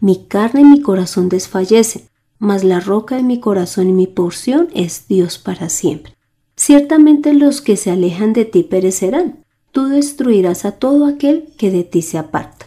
Mi 0.00 0.25
carne 0.25 0.62
y 0.62 0.64
mi 0.64 0.80
corazón 0.80 1.28
desfallecen, 1.28 2.09
mas 2.38 2.64
la 2.64 2.80
roca 2.80 3.16
de 3.16 3.23
mi 3.23 3.38
corazón 3.38 3.90
y 3.90 3.92
mi 3.92 4.06
porción 4.06 4.68
es 4.75 5.09
Dios 5.09 5.37
para 5.37 5.68
siempre. 5.68 6.14
Ciertamente 6.56 7.35
los 7.35 7.61
que 7.61 7.76
se 7.76 7.90
alejan 7.90 8.33
de 8.33 8.47
ti 8.47 8.62
perecerán, 8.62 9.45
tú 9.76 9.88
destruirás 9.88 10.64
a 10.64 10.73
todo 10.73 11.04
aquel 11.04 11.52
que 11.59 11.71
de 11.71 11.85
ti 11.85 12.00
se 12.00 12.16
aparta. 12.16 12.64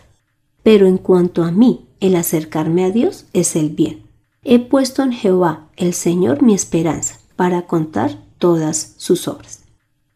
Pero 0.62 0.86
en 0.86 1.00
cuanto 1.00 1.44
a 1.44 1.50
mí, 1.50 1.88
el 2.00 2.16
acercarme 2.16 2.86
a 2.86 2.92
Dios 2.92 3.26
es 3.34 3.56
el 3.56 3.72
bien. 3.72 4.04
He 4.44 4.60
puesto 4.60 5.02
en 5.02 5.12
Jehová, 5.12 5.70
el 5.76 5.96
Señor, 5.96 6.44
mi 6.44 6.54
esperanza, 6.54 7.20
para 7.36 7.64
contar 7.64 8.24
todas 8.38 8.94
sus 8.98 9.28
obras. 9.28 9.64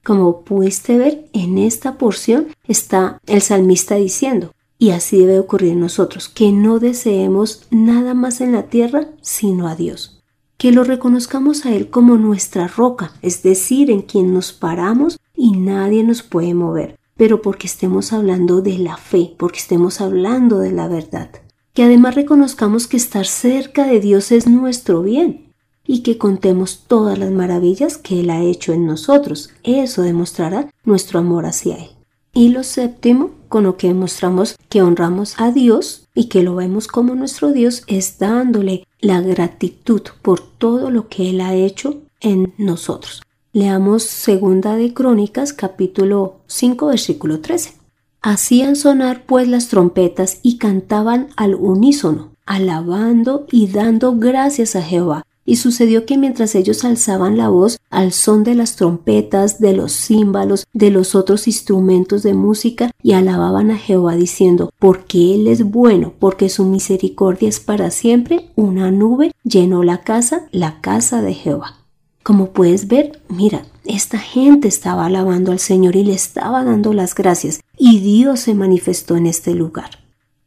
Como 0.04 0.42
pudiste 0.42 1.00
ver, 1.00 1.28
en 1.34 1.58
esta 1.58 1.98
porción 1.98 2.50
está 2.68 3.20
el 3.26 3.42
salmista 3.42 3.96
diciendo, 3.96 4.52
y 4.78 4.92
así 4.92 5.18
debe 5.18 5.40
ocurrir 5.40 5.72
en 5.72 5.80
nosotros, 5.80 6.30
que 6.30 6.52
no 6.52 6.78
deseemos 6.78 7.66
nada 7.72 8.14
más 8.14 8.40
en 8.40 8.52
la 8.52 8.68
tierra 8.68 9.08
sino 9.24 9.68
a 9.68 9.76
Dios. 9.76 10.22
Que 10.58 10.72
lo 10.72 10.84
reconozcamos 10.84 11.66
a 11.66 11.74
Él 11.74 11.90
como 11.90 12.18
nuestra 12.18 12.68
roca, 12.68 13.14
es 13.24 13.42
decir, 13.42 13.90
en 13.90 14.04
quien 14.04 14.32
nos 14.32 14.54
paramos 14.54 15.18
y 15.36 15.52
nadie 15.52 16.04
nos 16.04 16.24
puede 16.24 16.54
mover, 16.54 16.98
pero 17.18 17.42
porque 17.42 17.68
estemos 17.68 18.14
hablando 18.14 18.62
de 18.62 18.78
la 18.78 18.98
fe, 18.98 19.34
porque 19.38 19.60
estemos 19.60 20.02
hablando 20.02 20.60
de 20.60 20.72
la 20.72 20.88
verdad. 20.88 21.30
Que 21.74 21.84
además 21.84 22.16
reconozcamos 22.16 22.88
que 22.88 22.98
estar 22.98 23.26
cerca 23.26 23.86
de 23.86 24.00
Dios 24.00 24.32
es 24.32 24.48
nuestro 24.48 25.02
bien 25.02 25.54
y 25.86 26.02
que 26.02 26.18
contemos 26.18 26.84
todas 26.88 27.18
las 27.18 27.32
maravillas 27.32 27.98
que 27.98 28.22
Él 28.22 28.30
ha 28.30 28.42
hecho 28.42 28.74
en 28.74 28.86
nosotros. 28.86 29.50
Eso 29.64 30.02
demostrará 30.02 30.70
nuestro 30.86 31.20
amor 31.20 31.46
hacia 31.46 31.78
Él. 31.78 31.90
Y 32.36 32.50
lo 32.50 32.64
séptimo, 32.64 33.32
con 33.48 33.64
lo 33.64 33.78
que 33.78 33.88
demostramos 33.88 34.56
que 34.70 34.82
honramos 34.82 35.40
a 35.40 35.52
Dios 35.52 36.08
y 36.16 36.30
que 36.30 36.42
lo 36.42 36.56
vemos 36.56 36.88
como 36.88 37.14
nuestro 37.14 37.52
Dios, 37.52 37.84
es 37.88 38.18
dándole 38.18 38.88
la 39.02 39.22
gratitud 39.22 40.02
por 40.22 40.40
todo 40.40 40.90
lo 40.90 41.10
que 41.10 41.30
Él 41.30 41.42
ha 41.42 41.54
hecho 41.54 42.02
en 42.22 42.54
nosotros. 42.58 43.22
Leamos 43.56 44.02
segunda 44.02 44.76
de 44.78 44.96
Crónicas 44.96 45.54
capítulo 45.54 46.38
5 46.48 46.88
versículo 46.88 47.40
13. 47.40 47.76
Hacían 48.24 48.76
sonar 48.76 49.28
pues 49.28 49.48
las 49.48 49.68
trompetas 49.68 50.40
y 50.42 50.58
cantaban 50.58 51.28
al 51.36 51.54
unísono, 51.54 52.32
alabando 52.48 53.46
y 53.52 53.68
dando 53.68 54.16
gracias 54.18 54.76
a 54.76 54.82
Jehová, 54.82 55.22
y 55.46 55.58
sucedió 55.58 56.08
que 56.08 56.18
mientras 56.18 56.56
ellos 56.56 56.84
alzaban 56.84 57.38
la 57.38 57.50
voz 57.50 57.78
al 57.92 58.12
son 58.12 58.44
de 58.44 58.56
las 58.56 58.76
trompetas, 58.76 59.60
de 59.60 59.74
los 59.74 59.92
címbalos, 59.92 60.66
de 60.74 60.90
los 60.90 61.14
otros 61.14 61.46
instrumentos 61.46 62.24
de 62.24 62.34
música, 62.34 62.90
y 63.04 63.14
alababan 63.14 63.70
a 63.70 63.78
Jehová 63.78 64.16
diciendo, 64.16 64.72
porque 64.80 65.36
Él 65.36 65.48
es 65.48 65.64
bueno, 65.64 66.14
porque 66.18 66.50
su 66.50 66.66
misericordia 66.66 67.50
es 67.50 67.60
para 67.60 67.92
siempre, 67.92 68.50
una 68.56 68.90
nube 68.90 69.32
llenó 69.44 69.84
la 69.84 70.02
casa, 70.02 70.48
la 70.52 70.82
casa 70.82 71.22
de 71.22 71.36
Jehová. 71.36 71.83
Como 72.24 72.52
puedes 72.52 72.88
ver, 72.88 73.22
mira, 73.28 73.66
esta 73.86 74.18
gente 74.18 74.68
estaba 74.70 75.06
alabando 75.06 75.52
al 75.52 75.60
Señor 75.60 75.96
y 75.98 76.06
le 76.06 76.14
estaba 76.14 76.64
dando 76.64 76.94
las 76.94 77.14
gracias, 77.16 77.60
y 77.78 78.00
Dios 78.00 78.40
se 78.40 78.54
manifestó 78.54 79.18
en 79.18 79.28
este 79.28 79.54
lugar. 79.54 80.00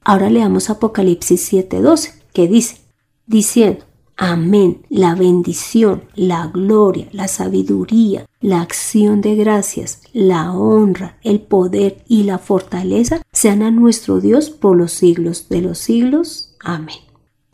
Ahora 0.03 0.31
leamos 0.31 0.71
Apocalipsis 0.71 1.53
7:12, 1.53 2.15
que 2.33 2.49
dice, 2.49 2.79
diciendo, 3.27 3.85
Amén. 4.19 4.83
La 4.89 5.15
bendición, 5.15 6.05
la 6.15 6.47
gloria, 6.47 7.07
la 7.13 7.29
sabiduría, 7.29 8.25
la 8.41 8.63
acción 8.63 9.21
de 9.21 9.35
gracias, 9.35 10.01
la 10.15 10.53
honra, 10.53 11.19
el 11.23 11.41
poder 11.41 12.03
y 12.09 12.23
la 12.23 12.39
fortaleza 12.39 13.21
sean 13.31 13.63
a 13.63 13.71
nuestro 13.71 14.21
Dios 14.21 14.49
por 14.49 14.75
los 14.75 14.93
siglos 14.93 15.51
de 15.51 15.61
los 15.61 15.79
siglos. 15.79 16.55
Amén. 16.61 17.06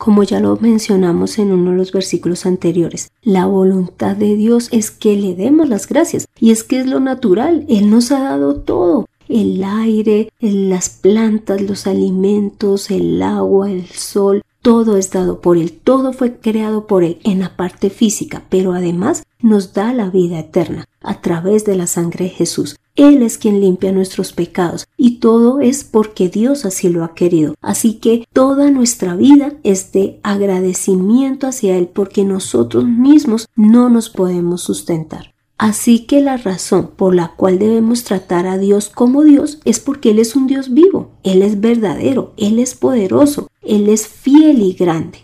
Como 0.03 0.23
ya 0.23 0.41
lo 0.41 0.57
mencionamos 0.57 1.39
en 1.39 1.53
uno 1.53 1.71
de 1.71 1.77
los 1.77 1.93
versículos 1.93 2.45
anteriores, 2.45 3.09
la 3.21 3.45
voluntad 3.45 4.17
de 4.17 4.35
Dios 4.35 4.67
es 4.73 4.91
que 4.91 5.15
le 5.15 5.33
demos 5.33 5.69
las 5.69 5.87
gracias 5.87 6.27
y 6.41 6.51
es 6.51 6.65
que 6.65 6.81
es 6.81 6.87
lo 6.87 6.99
natural. 6.99 7.65
Él 7.69 7.89
nos 7.89 8.11
ha 8.11 8.19
dado 8.19 8.57
todo 8.57 9.07
el 9.29 9.63
aire, 9.63 10.29
las 10.41 10.89
plantas, 10.89 11.61
los 11.61 11.87
alimentos, 11.87 12.91
el 12.91 13.21
agua, 13.21 13.71
el 13.71 13.85
sol, 13.85 14.41
todo 14.63 14.95
es 14.95 15.11
dado 15.11 15.41
por 15.41 15.57
Él, 15.57 15.73
todo 15.73 16.13
fue 16.13 16.37
creado 16.37 16.87
por 16.87 17.03
Él 17.03 17.19
en 17.23 17.41
la 17.41 17.55
parte 17.57 17.89
física, 17.89 18.43
pero 18.49 18.73
además 18.73 19.23
nos 19.41 19.73
da 19.73 19.93
la 19.93 20.09
vida 20.09 20.39
eterna 20.39 20.85
a 21.01 21.19
través 21.19 21.65
de 21.65 21.75
la 21.75 21.85
sangre 21.85 22.25
de 22.25 22.31
Jesús. 22.31 22.77
Él 22.95 23.23
es 23.23 23.37
quien 23.37 23.59
limpia 23.59 23.91
nuestros 23.91 24.31
pecados 24.31 24.87
y 24.97 25.17
todo 25.19 25.59
es 25.59 25.83
porque 25.83 26.29
Dios 26.29 26.63
así 26.63 26.87
lo 26.87 27.03
ha 27.03 27.13
querido. 27.13 27.55
Así 27.61 27.95
que 27.95 28.25
toda 28.31 28.71
nuestra 28.71 29.15
vida 29.15 29.53
es 29.63 29.91
de 29.91 30.19
agradecimiento 30.23 31.47
hacia 31.47 31.77
Él 31.77 31.89
porque 31.93 32.23
nosotros 32.23 32.85
mismos 32.85 33.49
no 33.55 33.89
nos 33.89 34.09
podemos 34.09 34.61
sustentar. 34.61 35.32
Así 35.57 36.05
que 36.05 36.19
la 36.19 36.37
razón 36.37 36.91
por 36.95 37.15
la 37.15 37.29
cual 37.29 37.59
debemos 37.59 38.03
tratar 38.03 38.47
a 38.47 38.57
Dios 38.57 38.89
como 38.89 39.23
Dios 39.23 39.59
es 39.65 39.79
porque 39.79 40.11
Él 40.11 40.19
es 40.19 40.35
un 40.35 40.47
Dios 40.47 40.73
vivo, 40.73 41.11
Él 41.23 41.41
es 41.41 41.61
verdadero, 41.61 42.33
Él 42.37 42.59
es 42.59 42.75
poderoso, 42.75 43.49
Él 43.61 43.87
es 43.87 44.07
fiel 44.07 44.61
y 44.61 44.73
grande. 44.73 45.19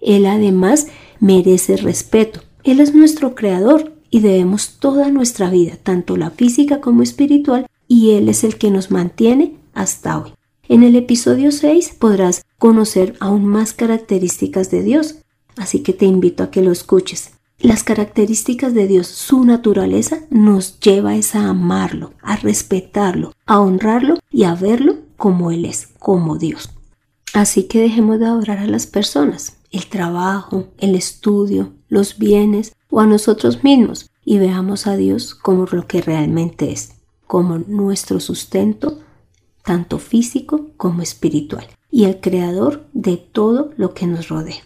Él 0.00 0.26
además 0.26 0.86
merece 1.20 1.76
respeto, 1.76 2.40
Él 2.64 2.80
es 2.80 2.94
nuestro 2.94 3.34
creador 3.34 3.92
y 4.10 4.20
debemos 4.20 4.78
toda 4.80 5.10
nuestra 5.10 5.50
vida, 5.50 5.76
tanto 5.82 6.16
la 6.16 6.30
física 6.30 6.80
como 6.80 7.02
espiritual, 7.02 7.66
y 7.86 8.12
Él 8.12 8.28
es 8.28 8.44
el 8.44 8.56
que 8.56 8.70
nos 8.70 8.90
mantiene 8.90 9.56
hasta 9.74 10.18
hoy. 10.18 10.32
En 10.68 10.82
el 10.82 10.96
episodio 10.96 11.52
6 11.52 11.96
podrás 11.98 12.44
conocer 12.58 13.16
aún 13.20 13.44
más 13.44 13.72
características 13.72 14.70
de 14.70 14.82
Dios, 14.82 15.16
así 15.56 15.82
que 15.82 15.92
te 15.92 16.06
invito 16.06 16.42
a 16.42 16.50
que 16.50 16.62
lo 16.62 16.72
escuches. 16.72 17.32
Las 17.60 17.84
características 17.84 18.72
de 18.72 18.86
Dios, 18.86 19.06
su 19.06 19.44
naturaleza, 19.44 20.20
nos 20.30 20.80
lleva 20.80 21.12
a 21.12 21.48
amarlo, 21.50 22.14
a 22.22 22.36
respetarlo, 22.36 23.34
a 23.44 23.60
honrarlo 23.60 24.18
y 24.30 24.44
a 24.44 24.54
verlo 24.54 24.96
como 25.18 25.50
Él 25.50 25.66
es, 25.66 25.88
como 25.98 26.38
Dios. 26.38 26.70
Así 27.34 27.64
que 27.64 27.82
dejemos 27.82 28.18
de 28.18 28.24
adorar 28.24 28.60
a 28.60 28.66
las 28.66 28.86
personas, 28.86 29.58
el 29.72 29.88
trabajo, 29.88 30.68
el 30.78 30.94
estudio, 30.94 31.74
los 31.90 32.16
bienes 32.16 32.74
o 32.88 33.00
a 33.00 33.06
nosotros 33.06 33.62
mismos 33.62 34.08
y 34.24 34.38
veamos 34.38 34.86
a 34.86 34.96
Dios 34.96 35.34
como 35.34 35.66
lo 35.70 35.86
que 35.86 36.00
realmente 36.00 36.72
es, 36.72 36.94
como 37.26 37.58
nuestro 37.58 38.20
sustento, 38.20 39.00
tanto 39.62 39.98
físico 39.98 40.70
como 40.78 41.02
espiritual, 41.02 41.66
y 41.90 42.04
el 42.04 42.20
creador 42.20 42.86
de 42.94 43.18
todo 43.18 43.70
lo 43.76 43.92
que 43.92 44.06
nos 44.06 44.28
rodea. 44.28 44.62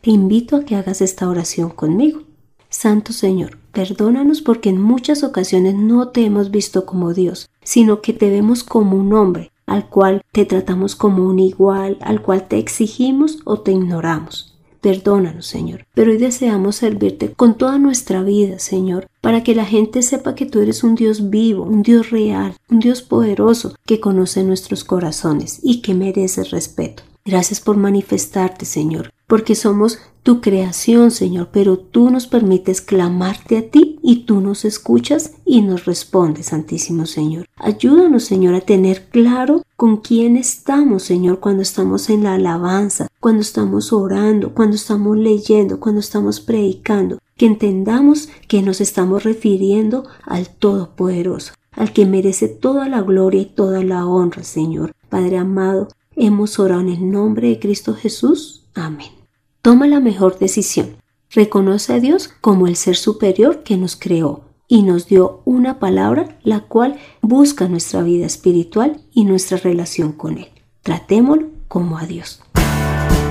Te 0.00 0.10
invito 0.10 0.56
a 0.56 0.64
que 0.64 0.76
hagas 0.76 1.02
esta 1.02 1.28
oración 1.28 1.68
conmigo. 1.68 2.22
Santo 2.70 3.12
Señor, 3.12 3.58
perdónanos 3.72 4.40
porque 4.40 4.70
en 4.70 4.80
muchas 4.80 5.22
ocasiones 5.22 5.74
no 5.74 6.08
te 6.08 6.24
hemos 6.24 6.50
visto 6.50 6.86
como 6.86 7.12
Dios, 7.12 7.50
sino 7.62 8.00
que 8.00 8.14
te 8.14 8.30
vemos 8.30 8.64
como 8.64 8.96
un 8.96 9.12
hombre, 9.12 9.50
al 9.66 9.90
cual 9.90 10.22
te 10.32 10.46
tratamos 10.46 10.96
como 10.96 11.26
un 11.28 11.38
igual, 11.38 11.98
al 12.00 12.22
cual 12.22 12.48
te 12.48 12.58
exigimos 12.58 13.40
o 13.44 13.60
te 13.60 13.72
ignoramos. 13.72 14.58
Perdónanos, 14.80 15.46
Señor, 15.46 15.84
pero 15.92 16.12
hoy 16.12 16.16
deseamos 16.16 16.76
servirte 16.76 17.32
con 17.34 17.58
toda 17.58 17.76
nuestra 17.76 18.22
vida, 18.22 18.58
Señor, 18.58 19.06
para 19.20 19.42
que 19.42 19.54
la 19.54 19.66
gente 19.66 20.00
sepa 20.00 20.34
que 20.34 20.46
tú 20.46 20.60
eres 20.60 20.82
un 20.82 20.94
Dios 20.94 21.28
vivo, 21.28 21.64
un 21.64 21.82
Dios 21.82 22.08
real, 22.08 22.54
un 22.70 22.78
Dios 22.78 23.02
poderoso 23.02 23.74
que 23.84 24.00
conoce 24.00 24.44
nuestros 24.44 24.82
corazones 24.82 25.60
y 25.62 25.82
que 25.82 25.92
merece 25.92 26.44
respeto. 26.44 27.02
Gracias 27.26 27.60
por 27.60 27.76
manifestarte, 27.76 28.64
Señor, 28.64 29.12
porque 29.30 29.54
somos 29.54 30.00
tu 30.24 30.40
creación, 30.40 31.12
Señor, 31.12 31.50
pero 31.52 31.78
tú 31.78 32.10
nos 32.10 32.26
permites 32.26 32.80
clamarte 32.80 33.58
a 33.58 33.70
ti 33.70 34.00
y 34.02 34.24
tú 34.24 34.40
nos 34.40 34.64
escuchas 34.64 35.36
y 35.44 35.62
nos 35.62 35.84
respondes, 35.84 36.46
Santísimo 36.46 37.06
Señor. 37.06 37.46
Ayúdanos, 37.54 38.24
Señor, 38.24 38.56
a 38.56 38.60
tener 38.60 39.08
claro 39.08 39.62
con 39.76 39.98
quién 39.98 40.36
estamos, 40.36 41.04
Señor, 41.04 41.38
cuando 41.38 41.62
estamos 41.62 42.10
en 42.10 42.24
la 42.24 42.34
alabanza, 42.34 43.06
cuando 43.20 43.42
estamos 43.42 43.92
orando, 43.92 44.52
cuando 44.52 44.74
estamos 44.74 45.16
leyendo, 45.16 45.78
cuando 45.78 46.00
estamos 46.00 46.40
predicando, 46.40 47.20
que 47.36 47.46
entendamos 47.46 48.30
que 48.48 48.62
nos 48.62 48.80
estamos 48.80 49.22
refiriendo 49.22 50.08
al 50.24 50.48
Todopoderoso, 50.48 51.52
al 51.70 51.92
que 51.92 52.04
merece 52.04 52.48
toda 52.48 52.88
la 52.88 53.00
gloria 53.02 53.42
y 53.42 53.46
toda 53.46 53.84
la 53.84 54.06
honra, 54.06 54.42
Señor. 54.42 54.90
Padre 55.08 55.38
amado, 55.38 55.86
hemos 56.16 56.58
orado 56.58 56.80
en 56.80 56.88
el 56.88 57.10
nombre 57.12 57.48
de 57.50 57.60
Cristo 57.60 57.94
Jesús. 57.94 58.66
Amén. 58.74 59.19
Toma 59.62 59.86
la 59.86 60.00
mejor 60.00 60.38
decisión. 60.38 60.96
Reconoce 61.30 61.92
a 61.92 62.00
Dios 62.00 62.30
como 62.40 62.66
el 62.66 62.76
ser 62.76 62.96
superior 62.96 63.62
que 63.62 63.76
nos 63.76 63.94
creó 63.94 64.44
y 64.66 64.82
nos 64.82 65.06
dio 65.06 65.42
una 65.44 65.78
palabra 65.78 66.38
la 66.42 66.60
cual 66.60 66.96
busca 67.20 67.68
nuestra 67.68 68.02
vida 68.02 68.24
espiritual 68.24 69.02
y 69.12 69.24
nuestra 69.24 69.58
relación 69.58 70.12
con 70.12 70.38
Él. 70.38 70.48
Tratémoslo 70.80 71.48
como 71.68 71.98
a 71.98 72.06
Dios. 72.06 72.40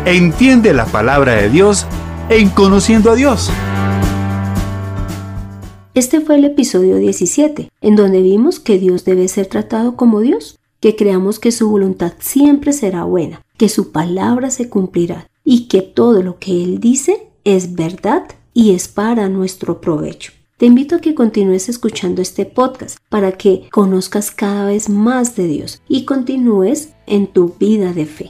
Entiende 0.06 0.72
la 0.76 0.86
palabra 0.86 1.34
de 1.34 1.50
Dios 1.50 1.88
en 2.30 2.50
conociendo 2.50 3.10
a 3.10 3.16
Dios. 3.16 3.50
Este 5.96 6.22
fue 6.22 6.36
el 6.36 6.46
episodio 6.46 6.98
17, 6.98 7.72
en 7.82 7.96
donde 7.96 8.22
vimos 8.22 8.60
que 8.60 8.78
Dios 8.78 9.04
debe 9.04 9.28
ser 9.30 9.48
tratado 9.48 9.96
como 9.96 10.20
Dios, 10.20 10.60
que 10.80 10.96
creamos 10.96 11.40
que 11.40 11.52
su 11.52 11.72
voluntad 11.72 12.14
siempre 12.20 12.72
será 12.72 13.04
buena, 13.04 13.42
que 13.58 13.68
su 13.68 13.92
palabra 13.92 14.52
se 14.52 14.70
cumplirá 14.70 15.28
y 15.52 15.62
que 15.62 15.82
todo 15.82 16.22
lo 16.22 16.38
que 16.38 16.64
Él 16.64 16.80
dice 16.80 17.32
es 17.44 17.74
verdad 17.74 18.22
y 18.54 18.76
es 18.76 18.88
para 18.88 19.30
nuestro 19.30 19.82
provecho. 19.82 20.32
Te 20.58 20.68
invito 20.68 20.98
a 20.98 21.00
que 21.00 21.16
continúes 21.16 21.70
escuchando 21.70 22.22
este 22.22 22.46
podcast 22.46 23.00
para 23.10 23.32
que 23.32 23.68
conozcas 23.72 24.30
cada 24.30 24.68
vez 24.68 24.90
más 24.90 25.36
de 25.36 25.48
Dios 25.48 25.82
y 25.88 26.06
continúes 26.06 26.94
en 27.08 27.26
tu 27.26 27.56
vida 27.60 27.94
de 27.94 28.06
fe. 28.06 28.30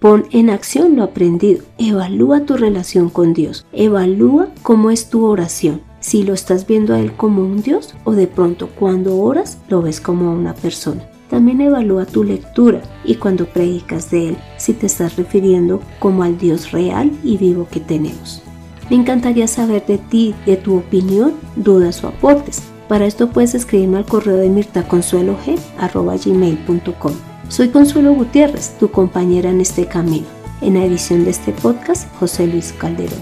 Pon 0.00 0.26
en 0.32 0.50
acción 0.50 0.96
lo 0.96 1.04
aprendido, 1.04 1.62
evalúa 1.78 2.44
tu 2.44 2.56
relación 2.56 3.08
con 3.08 3.34
Dios, 3.34 3.64
evalúa 3.72 4.48
cómo 4.62 4.90
es 4.90 5.10
tu 5.10 5.26
oración, 5.26 5.80
si 6.00 6.24
lo 6.24 6.34
estás 6.34 6.66
viendo 6.66 6.92
a 6.92 6.98
Él 6.98 7.12
como 7.12 7.42
un 7.42 7.62
Dios 7.62 7.94
o 8.02 8.14
de 8.14 8.26
pronto 8.26 8.68
cuando 8.76 9.16
oras 9.18 9.58
lo 9.68 9.80
ves 9.80 10.00
como 10.00 10.32
una 10.32 10.56
persona. 10.56 11.08
También 11.28 11.60
evalúa 11.60 12.06
tu 12.06 12.24
lectura 12.24 12.80
y 13.04 13.16
cuando 13.16 13.44
predicas 13.46 14.10
de 14.10 14.30
Él, 14.30 14.38
si 14.56 14.72
te 14.72 14.86
estás 14.86 15.16
refiriendo 15.16 15.82
como 15.98 16.22
al 16.22 16.38
Dios 16.38 16.72
real 16.72 17.12
y 17.22 17.36
vivo 17.36 17.68
que 17.70 17.80
tenemos. 17.80 18.42
Me 18.90 18.96
encantaría 18.96 19.46
saber 19.46 19.84
de 19.84 19.98
ti, 19.98 20.34
de 20.46 20.56
tu 20.56 20.78
opinión, 20.78 21.34
dudas 21.56 22.02
o 22.02 22.08
aportes. 22.08 22.62
Para 22.88 23.04
esto 23.04 23.28
puedes 23.28 23.54
escribirme 23.54 23.98
al 23.98 24.06
correo 24.06 24.38
de 24.38 24.48
mirtaconsuelog.com. 24.48 27.12
Soy 27.48 27.68
Consuelo 27.68 28.14
Gutiérrez, 28.14 28.78
tu 28.78 28.90
compañera 28.90 29.50
en 29.50 29.60
este 29.60 29.84
camino. 29.86 30.26
En 30.62 30.74
la 30.74 30.84
edición 30.84 31.24
de 31.24 31.30
este 31.30 31.52
podcast, 31.52 32.08
José 32.18 32.46
Luis 32.46 32.72
Calderón. 32.72 33.18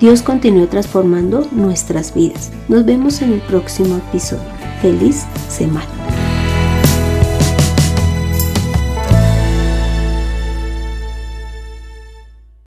Dios 0.00 0.20
continúe 0.20 0.66
transformando 0.66 1.46
nuestras 1.52 2.12
vidas. 2.14 2.52
Nos 2.68 2.84
vemos 2.84 3.22
en 3.22 3.32
el 3.32 3.40
próximo 3.40 3.96
episodio. 3.96 4.44
Feliz 4.82 5.24
semana. 5.48 5.95